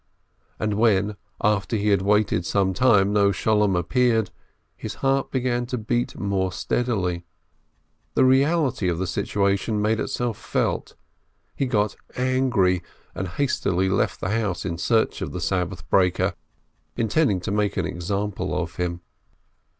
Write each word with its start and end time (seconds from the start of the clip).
But 0.57 0.73
when, 0.73 1.15
after 1.43 1.75
he 1.77 1.89
had 1.89 2.01
waited 2.01 2.43
some 2.43 2.73
time, 2.73 3.13
no 3.13 3.29
Sholem 3.29 3.77
appeared, 3.77 4.31
his 4.75 4.95
heart 5.05 5.29
began 5.29 5.67
to 5.67 5.77
beat 5.77 6.17
more 6.19 6.51
steadily, 6.51 7.23
the 8.15 8.25
reality 8.25 8.89
of 8.89 8.97
the 8.97 9.05
situation 9.05 9.79
made 9.79 9.99
itself 9.99 10.39
felt, 10.39 10.95
he 11.55 11.67
got 11.67 11.95
angry, 12.17 12.81
and 13.13 13.27
hastily 13.27 13.89
left 13.89 14.19
the 14.19 14.29
house 14.31 14.65
in 14.65 14.79
search 14.79 15.21
of 15.21 15.33
the 15.33 15.39
Sabbath 15.39 15.87
breaker, 15.87 16.33
intending 16.95 17.39
to 17.41 17.51
make 17.51 17.77
an 17.77 17.85
example 17.85 18.57
of 18.59 18.77
him. 18.77 19.01